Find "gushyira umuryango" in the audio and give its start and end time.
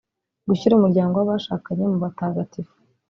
0.47-1.15